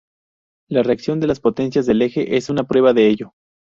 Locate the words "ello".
3.07-3.33